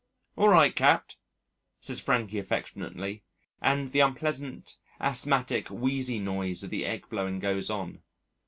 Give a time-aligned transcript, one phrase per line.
[0.35, 1.17] "All right, Capt.,"
[1.79, 3.21] says Frankie affectionately,
[3.61, 8.01] and the unpleasant asthmatic, wheezy noise of the egg blowing goes on....